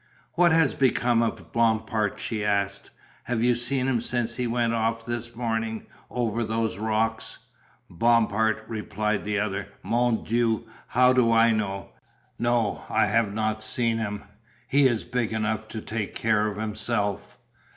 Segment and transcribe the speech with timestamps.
[0.33, 2.89] "What has become of Bompard?" she asked.
[3.25, 7.37] "Have you seen him since he went off this morning over those rocks?"
[7.87, 10.65] "Bompard," replied the other, "Mon Dieu!
[10.87, 11.89] How do I know?
[12.39, 14.23] No, I have not seen him,
[14.67, 17.37] he is big enough to take care of himself."